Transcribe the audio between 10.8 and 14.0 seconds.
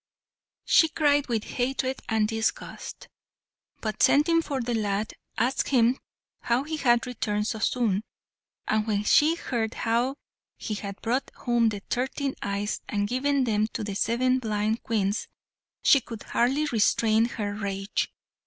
brought home the thirteen eyes, and given them to the